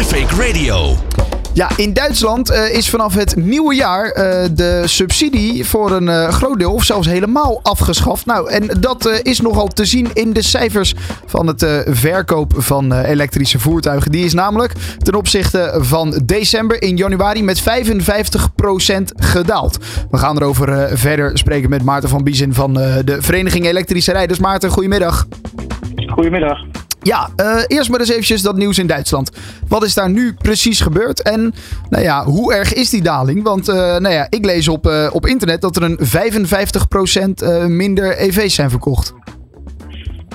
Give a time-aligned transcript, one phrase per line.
[0.00, 0.94] Traffic Radio.
[1.54, 6.28] Ja, in Duitsland uh, is vanaf het nieuwe jaar uh, de subsidie voor een uh,
[6.28, 8.26] groot deel of zelfs helemaal afgeschaft.
[8.26, 10.94] Nou, en dat is nogal te zien in de cijfers
[11.26, 14.10] van het verkoop van elektrische voertuigen.
[14.10, 17.64] Die is namelijk ten opzichte van december in januari met 55%
[19.16, 19.78] gedaald.
[20.10, 24.38] We gaan erover verder spreken met Maarten van Biezen van de Vereniging Elektrische Rijders.
[24.38, 25.26] Maarten, goedemiddag.
[26.06, 26.79] Goedemiddag.
[27.02, 29.30] Ja, uh, eerst maar eens eventjes dat nieuws in Duitsland.
[29.68, 31.22] Wat is daar nu precies gebeurd?
[31.22, 31.52] En
[31.88, 33.42] nou ja, hoe erg is die daling?
[33.42, 35.98] Want uh, nou ja, ik lees op, uh, op internet dat er een
[37.66, 39.14] 55% minder EV's zijn verkocht.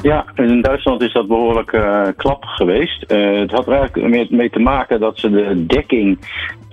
[0.01, 1.69] Ja, in Duitsland is dat behoorlijk
[2.17, 3.03] klap geweest.
[3.07, 6.19] Het had er eigenlijk mee, te maken dat ze de dekking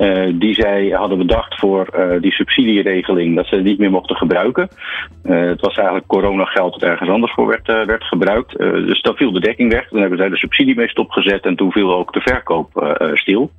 [0.02, 1.86] uh, die zij hadden bedacht voor
[2.20, 4.68] die subsidieregeling, dat ze het niet meer mochten gebruiken.
[5.22, 8.58] het was eigenlijk coronageld dat ergens anders voor werd, werd gebruikt.
[8.58, 9.88] dus dan viel de dekking weg.
[9.88, 13.50] Dan hebben zij de subsidie mee stopgezet en toen viel ook de verkoop stil.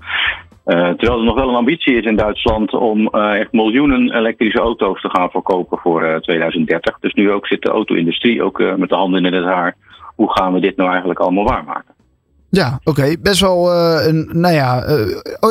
[0.66, 5.10] Terwijl er nog wel een ambitie is in Duitsland om echt miljoenen elektrische auto's te
[5.10, 7.00] gaan verkopen voor uh, 2030.
[7.00, 9.76] Dus nu ook zit de auto-industrie ook met de handen in het haar.
[10.16, 11.94] Hoe gaan we dit nou eigenlijk allemaal waarmaken?
[12.60, 13.16] Ja, oké.
[13.22, 13.72] Best wel
[14.08, 14.84] een, nou ja,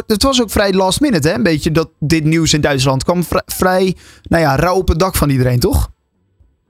[0.07, 3.23] het was ook vrij last minute hè, een beetje dat dit nieuws in Duitsland kwam
[3.47, 5.89] vrij, nou ja, rauw op het dak van iedereen, toch?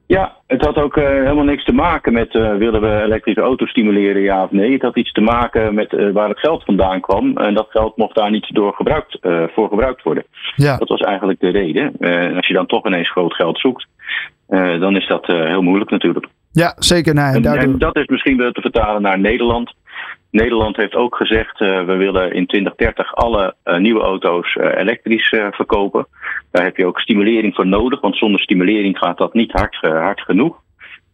[0.07, 4.23] Ja, het had ook uh, helemaal niks te maken met willen we elektrische auto's stimuleren,
[4.23, 4.73] ja of nee.
[4.73, 7.37] Het had iets te maken met waar het geld vandaan kwam.
[7.37, 9.19] En dat geld mocht daar niet door gebruikt,
[9.55, 10.25] voor gebruikt worden.
[10.57, 10.77] Ja.
[10.77, 11.93] Dat was eigenlijk de reden.
[11.99, 13.87] en als je dan toch ineens groot geld zoekt,
[14.81, 16.27] dan is dat heel moeilijk natuurlijk.
[16.53, 17.15] Ja, zeker.
[17.15, 19.75] Nee, en, en, dat is misschien wel te vertalen naar Nederland.
[20.33, 25.29] Nederland heeft ook gezegd, uh, we willen in 2030 alle uh, nieuwe auto's uh, elektrisch
[25.29, 26.07] verkopen.
[26.51, 30.21] Daar heb je ook stimulering voor nodig, want zonder stimulering gaat dat niet hard, hard
[30.21, 30.61] genoeg.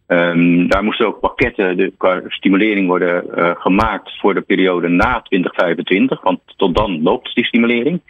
[0.07, 3.23] Um, daar moesten ook pakketten de, qua stimulering worden
[3.57, 8.01] gemaakt voor de periode na 2025, want tot dan loopt die stimulering.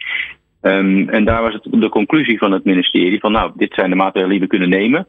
[0.62, 3.96] Um, en daar was het de conclusie van het ministerie van nou, dit zijn de
[3.96, 5.06] maatregelen die we kunnen nemen.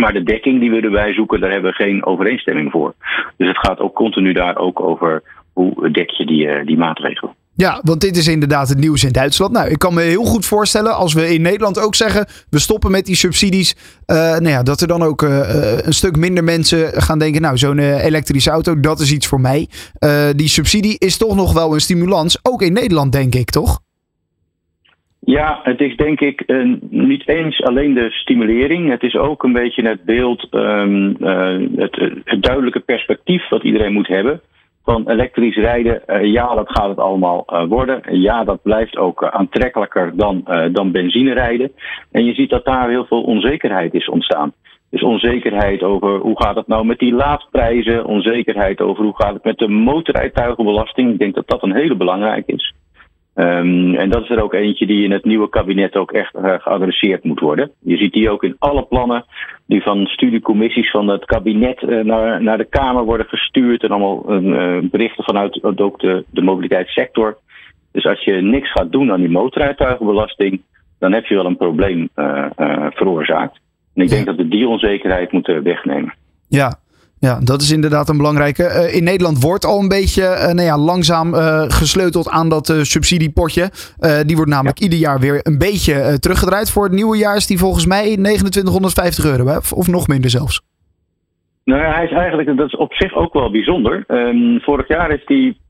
[0.00, 2.94] Maar de dekking die we erbij zoeken, daar hebben we geen overeenstemming voor.
[3.36, 7.34] Dus het gaat ook continu daar ook over hoe dek je die, uh, die maatregelen.
[7.54, 9.52] Ja, want dit is inderdaad het nieuws in Duitsland.
[9.52, 12.90] Nou, ik kan me heel goed voorstellen als we in Nederland ook zeggen: we stoppen
[12.90, 13.76] met die subsidies.
[14.06, 17.58] Uh, nou ja, dat er dan ook uh, een stuk minder mensen gaan denken: nou,
[17.58, 19.68] zo'n elektrische auto, dat is iets voor mij.
[20.36, 23.80] die subsidie is toch nog wel een stimulans, ook in Nederland, denk ik, toch?
[25.26, 28.90] Ja, het is denk ik uh, niet eens alleen de stimulering.
[28.90, 34.08] Het is ook een beetje het beeld, um, uh, het, duidelijke perspectief wat iedereen moet
[34.08, 34.40] hebben.
[34.84, 38.20] Van elektrisch rijden, uh, ja, dat gaat het allemaal worden.
[38.20, 41.72] Ja, dat blijft ook aantrekkelijker dan, dan benzine rijden.
[42.10, 44.52] En je ziet dat daar heel veel onzekerheid is ontstaan.
[44.90, 49.44] Dus onzekerheid over hoe gaat het nou met die laadprijzen, onzekerheid over hoe gaat het
[49.44, 51.12] met de motorrijtuigenbelasting.
[51.12, 52.65] Ik denk dat dat een hele belangrijke is.
[53.38, 56.54] Um, en dat is er ook eentje die in het nieuwe kabinet ook echt uh,
[56.58, 57.70] geadresseerd moet worden.
[57.80, 59.24] Je ziet die ook in alle plannen
[59.66, 63.82] die van studiecommissies van het kabinet uh, naar, naar de Kamer worden gestuurd.
[63.82, 67.38] En allemaal uh, berichten vanuit ook de, de mobiliteitssector.
[67.92, 70.62] Dus als je niks gaat doen aan die motorrijtuigenbelasting,
[70.98, 72.08] dan heb je wel een probleem
[72.90, 73.60] veroorzaakt.
[73.94, 76.14] En ik denk dat we die onzekerheid moeten wegnemen.
[76.48, 76.78] Ja,
[77.18, 78.62] ja, dat is inderdaad een belangrijke.
[78.62, 82.66] Uh, in Nederland wordt al een beetje uh, nou ja, langzaam uh, gesleuteld aan dat
[82.82, 83.70] subsidiepotje.
[84.26, 86.70] die wordt namelijk ieder jaar weer een beetje teruggedraaid.
[86.70, 89.56] Voor het nieuwe jaar is die volgens mij 2950 euro, hè?
[89.74, 90.60] of nog minder zelfs.
[91.64, 94.04] Nou ja, hij is eigenlijk, dat is op zich ook wel bijzonder.
[94.08, 95.60] Um, vorig jaar is die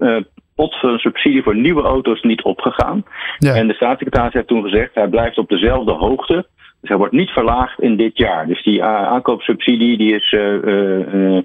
[0.55, 3.05] pot van subsidie voor nieuwe auto's niet opgegaan.
[3.39, 3.55] Ja.
[3.55, 6.47] En de staatssecretaris heeft toen gezegd, hij blijft op dezelfde hoogte
[6.81, 8.47] dus hij wordt niet verlaagd in dit jaar.
[8.47, 11.39] Dus die aankoopsubsidie die is uh, uh,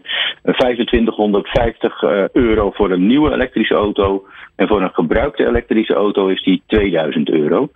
[0.43, 4.25] 2550 euro voor een nieuwe elektrische auto.
[4.55, 7.69] En voor een gebruikte elektrische auto is die 2000 euro.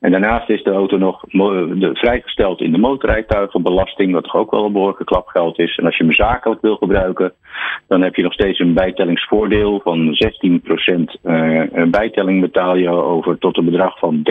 [0.00, 1.24] En daarnaast is de auto nog
[1.92, 5.76] vrijgesteld in de motorrijtuigenbelasting, wat toch ook wel een behoorlijke klapgeld is.
[5.76, 7.32] En als je hem zakelijk wil gebruiken,
[7.88, 10.16] dan heb je nog steeds een bijtellingsvoordeel van
[11.86, 14.22] 16% bijtelling betaal je over tot een bedrag van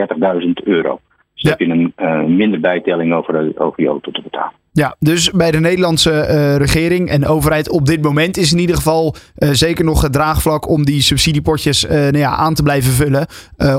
[0.42, 1.00] 30.000 euro.
[1.42, 4.52] Dus heb je een uh, minder bijtelling over, over je auto te betalen.
[4.72, 8.76] Ja, dus bij de Nederlandse uh, regering en overheid op dit moment is in ieder
[8.76, 13.28] geval uh, zeker nog het draagvlak om die subsidiepotjes nou ja, aan te blijven vullen.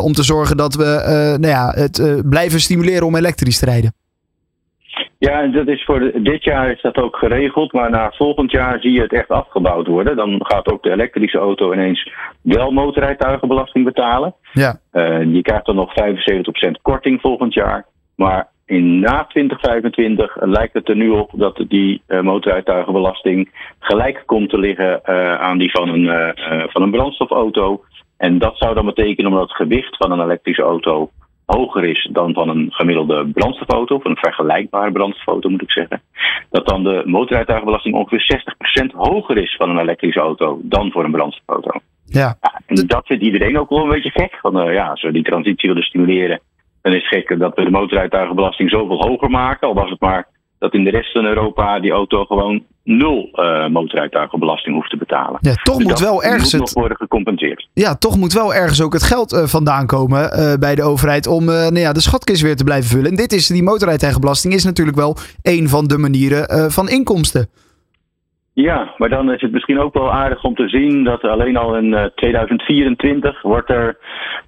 [0.00, 1.03] om te zorgen dat we
[1.41, 3.93] nou ja, het blijven stimuleren om elektrisch te rijden.
[5.19, 8.81] Ja, dat is voor de, dit jaar is dat ook geregeld, maar na volgend jaar
[8.81, 10.17] zie je het echt afgebouwd worden.
[10.17, 12.12] Dan gaat ook de elektrische auto ineens
[12.43, 14.35] wel motorrijtuigenbelasting betalen.
[14.53, 14.79] Ja.
[14.93, 17.87] Uh, je krijgt dan nog 75% korting volgend jaar.
[18.17, 24.50] Maar in na 2025 lijkt het er nu op dat die uh, motorrijtuigenbelasting gelijk komt
[24.50, 26.35] te liggen uh, aan die van een,
[26.69, 27.85] van een brandstofauto.
[28.17, 31.11] En dat zou dan betekenen omdat het gewicht van een elektrische auto
[31.56, 36.02] hoger is dan van een gemiddelde brandstofauto, of een vergelijkbare brandstofauto moet ik zeggen,
[36.50, 38.43] dat dan de motorrijtuigenbelasting ongeveer
[38.82, 41.70] 60% hoger is van een elektrische auto dan voor een brandstofauto.
[42.06, 42.37] Ja.
[42.40, 44.38] ja en dat vindt iedereen ook wel een beetje gek.
[44.40, 46.40] Want uh, ja, als we die transitie willen stimuleren,
[46.82, 49.69] dan is het gek dat we de motorrijtuigenbelasting zoveel hoger maken.
[49.69, 50.28] Al was het maar
[50.58, 55.38] dat in de rest van Europa die auto gewoon nul uh, motorrijtuigenbelasting hoeft te betalen.
[55.40, 57.69] Ja, toch Dus moet wel ergens moet het, nog worden gecompenseerd.
[57.75, 61.26] ja, toch moet wel ergens ook het geld eh, vandaan komen eh, bij de overheid
[61.26, 63.11] om nou ja, de schatkist weer te blijven vullen.
[63.11, 67.49] En dit is die motorrijtuigenbelasting is natuurlijk wel een van de manieren van inkomsten.
[68.54, 71.76] Ja, maar dan is het misschien ook wel aardig om te zien dat alleen al
[71.76, 73.99] in eh, 2024 wordt er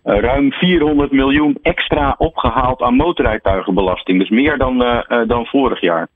[0.03, 4.19] eh, ruim 400 miljoen extra opgehaald aan motorrijtuigenbelasting.
[4.19, 6.09] Dus meer dan, eh, eh, dan vorig jaar.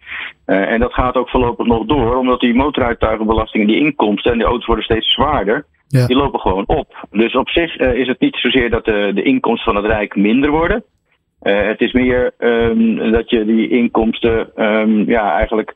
[0.44, 4.38] Eh, en dat gaat ook voorlopig nog door, omdat die motorrijtuigenbelasting en die inkomsten en
[4.38, 5.66] die auto's worden steeds zwaarder.
[5.88, 6.06] Ja.
[6.06, 7.06] Die lopen gewoon op.
[7.10, 10.16] Dus op zich eh, is het niet zozeer dat de, de inkomsten van het Rijk
[10.16, 10.84] minder worden.
[11.40, 15.74] Eh, het is meer ehm, dat je die inkomsten ehm, ja, eigenlijk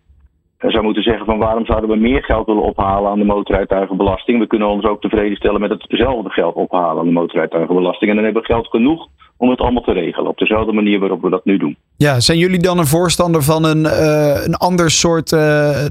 [0.70, 4.38] zou moeten zeggen van waarom zouden we meer geld willen ophalen aan de motorrijtuigenbelasting.
[4.38, 8.10] We kunnen ons ook tevreden stellen met hetzelfde geld ophalen aan de motorrijtuigenbelasting.
[8.10, 10.30] En dan hebben we geld genoeg om het allemaal te regelen.
[10.30, 11.76] Op dezelfde manier waarop we dat nu doen.
[11.96, 15.40] Ja, zijn jullie dan een voorstander van een, eh, een ander soort, eh,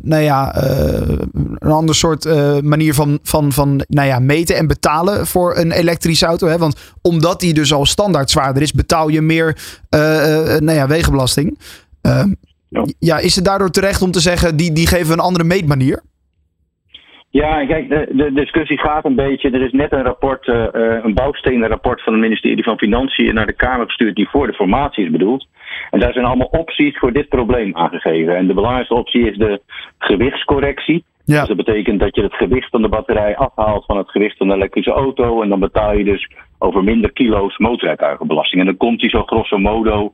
[0.02, 1.18] nou ja, eh,
[1.58, 2.26] een ander soort
[2.64, 6.48] manier van, van, van nou ja, meten en betalen voor een elektrische auto?
[6.48, 6.58] Hè?
[6.58, 9.58] Want omdat die dus al standaard zwaarder is, betaal je meer
[10.60, 11.58] nou ja, wegenbelasting.
[12.72, 12.86] Ja.
[13.00, 16.02] ja, is het daardoor terecht om te zeggen, die, die geven een andere meetmanier?
[17.30, 19.50] Ja, kijk, de, de discussie gaat een beetje.
[19.50, 20.66] Er is net een rapport, eh,
[21.04, 24.54] een bouwstenen rapport van het ministerie van Financiën naar de Kamer gestuurd die voor de
[24.54, 25.48] formatie is bedoeld.
[25.90, 28.36] En daar zijn allemaal opties voor dit probleem aangegeven.
[28.36, 29.62] En de belangrijkste optie is de
[29.98, 31.04] gewichtscorrectie.
[31.26, 31.40] Ja.
[31.40, 34.48] Dus dat betekent dat je het gewicht van de batterij afhaalt van het gewicht van
[34.48, 35.42] de elektrische auto.
[35.42, 38.62] En dan betaal je dus over minder kilo's motorrijtuigenbelasting.
[38.62, 40.14] En dan komt die zo grosso modo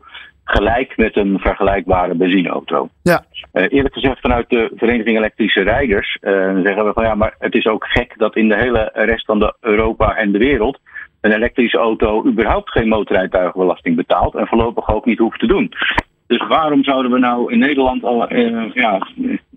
[0.50, 2.90] gelijk met een vergelijkbare benzineauto.
[3.04, 3.26] Ja.
[3.52, 6.32] Eh, eerlijk gezegd, vanuit de Vereniging Elektrische Rijders eh,
[6.64, 9.40] zeggen we van ja, maar het is ook gek dat in de hele rest van
[9.40, 10.80] de Europa en de wereld
[11.22, 15.72] een elektrische auto überhaupt geen motorrijtuigenbelasting betaalt en voorlopig ook niet hoeft te doen.
[16.28, 19.08] Dus waarom zouden we nou in Nederland al eh, ja,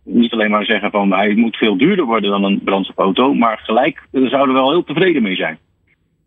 [0.05, 4.03] niet alleen maar zeggen van hij moet veel duurder worden dan een brandstofauto, maar gelijk
[4.13, 5.59] zouden we wel heel tevreden mee zijn.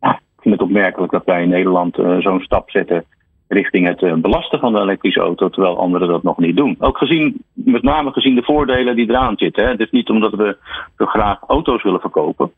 [0.02, 3.06] Ja, ik vind het opmerkelijk dat wij in Nederland zo'n stap zetten
[3.54, 6.76] richting het eh, belasten van de elektrische auto, terwijl anderen dat nog niet doen.
[6.80, 9.64] Ook gezien, met name gezien de voordelen die eraan zitten.
[9.64, 9.70] Hè.
[9.70, 10.58] Het is niet omdat we
[10.98, 12.52] zo graag auto's willen verkopen.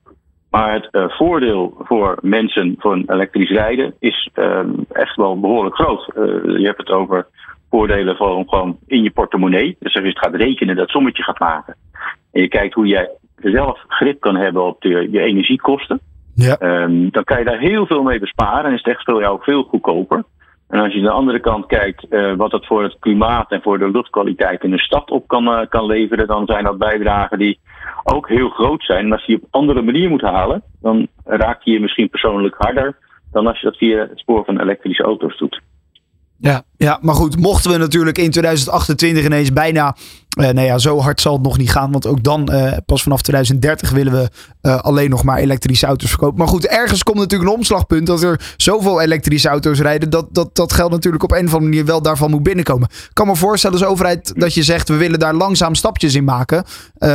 [0.49, 4.59] Maar het eh, voordeel voor mensen voor een elektrisch rijden is eh,
[4.91, 6.11] echt wel behoorlijk groot.
[6.59, 7.27] Je hebt het over
[7.69, 9.75] voordelen van gewoon in je portemonnee.
[9.79, 11.75] Dus als je het gaat rekenen, dat sommetje gaat maken.
[12.31, 15.99] En je kijkt hoe jij zelf grip kan hebben op de, je energiekosten.
[16.35, 16.57] Ja.
[16.57, 19.39] Ehm, dan kan je daar heel veel mee besparen en is het echt voor jou
[19.41, 20.23] veel goedkoper.
[20.69, 23.61] En als je aan de andere kant kijkt eh, wat dat voor het klimaat en
[23.61, 27.39] voor de luchtkwaliteit in de stad op kan, eh, kan leveren, dan zijn dat bijdragen
[27.39, 27.59] die
[28.03, 29.05] ook heel groot zijn.
[29.05, 32.09] En als je die op een andere manier moet halen, dan raak je je misschien
[32.09, 32.97] persoonlijk harder
[33.31, 35.61] dan als je dat via het spoor van elektrische auto's doet.
[36.37, 39.95] Ja, ja, maar goed, mochten we natuurlijk in 2028 ineens bijna.
[40.29, 41.91] nou ja, zo hard zal het nog niet gaan.
[41.91, 44.29] Want ook dan, eh, pas vanaf 2030, willen we
[44.61, 46.37] eh, alleen nog maar elektrische auto's verkopen.
[46.37, 50.09] Maar goed, ergens komt natuurlijk een omslagpunt dat er zoveel elektrische auto's rijden.
[50.09, 52.87] Dat, dat dat geld natuurlijk op een of andere manier wel daarvan moet binnenkomen.
[52.91, 56.23] Ik kan me voorstellen als overheid dat je zegt we willen daar langzaam stapjes in
[56.23, 56.63] maken.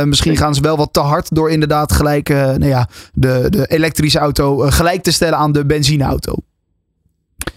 [0.03, 4.19] Misschien gaan ze wel wat te hard door inderdaad gelijk nou ja, de, de elektrische
[4.19, 6.35] auto gelijk te stellen aan de benzineauto.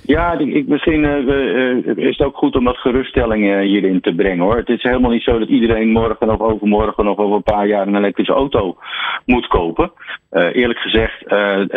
[0.07, 4.15] Ja, ik, misschien eh, eh, is het ook goed om wat geruststelling eh, hierin te
[4.15, 4.57] brengen hoor.
[4.57, 7.87] Het is helemaal niet zo dat iedereen morgen of overmorgen of over een paar jaar
[7.87, 8.77] een elektrische auto
[9.27, 9.93] moet kopen.
[10.31, 11.29] Eerlijk gezegd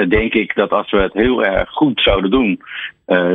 [0.09, 2.61] denk ik dat als we het heel erg goed zouden doen,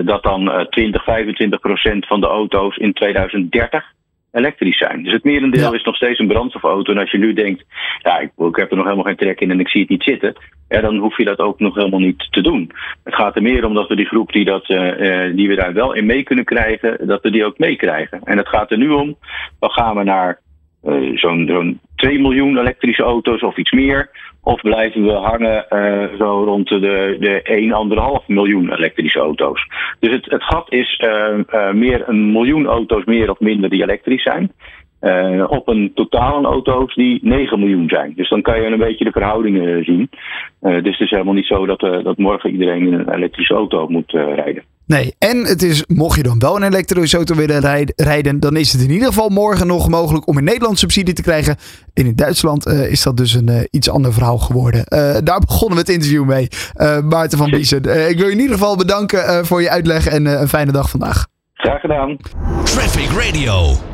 [0.04, 3.84] dat dan eh, 20, 25 procent van de auto's in 2030
[4.32, 5.02] elektrisch zijn.
[5.02, 5.76] Dus het merendeel Ja.
[5.76, 6.92] is nog steeds een brandstofauto.
[6.92, 7.64] En als je nu denkt,
[8.02, 10.02] ja, ik, ik heb er nog helemaal geen trek in en ik zie het niet
[10.02, 10.34] zitten,
[10.68, 12.70] ja, dan hoef je dat ook nog helemaal niet te doen.
[13.04, 15.54] Het gaat er meer om dat we die groep die, dat, eh, eh, die we
[15.54, 18.20] daar wel in mee kunnen krijgen, dat we die ook meekrijgen.
[18.24, 19.16] En het gaat er nu om,
[19.60, 20.40] dan gaan we naar
[20.82, 24.10] eh, zo'n zo'n 2 miljoen elektrische auto's of iets meer.
[24.42, 29.66] Of blijven we hangen eh, zo rond de, de 1,5 miljoen elektrische auto's.
[30.00, 34.22] Dus het, het gat is eh, meer een miljoen auto's meer of minder die elektrisch
[34.22, 34.52] zijn.
[35.48, 38.12] Op een totaal aan auto's die 9 miljoen zijn.
[38.16, 40.10] Dus dan kan je een beetje de verhoudingen zien.
[40.60, 44.10] Dus het is helemaal niet zo dat, dat morgen iedereen in een elektrische auto moet
[44.10, 44.62] rijden.
[44.92, 48.72] Nee, en het is, mocht je dan wel een elektrische auto willen rijden, dan is
[48.72, 51.56] het in ieder geval morgen nog mogelijk om in Nederland subsidie te krijgen.
[51.94, 54.84] En in Duitsland is dat dus een iets ander verhaal geworden.
[55.25, 56.49] daar begonnen we het interview mee.
[57.04, 58.08] Maarten van Biesen.
[58.08, 61.26] ik wil je in ieder geval bedanken voor je uitleg en een fijne dag vandaag.
[61.54, 62.16] Graag gedaan.
[62.64, 63.91] Traffic Radio.